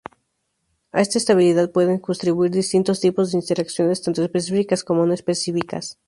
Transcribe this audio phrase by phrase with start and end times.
[0.93, 5.99] A esta estabilidad pueden contribuir distintos tipos de interacciones, tanto específicas como no específicas.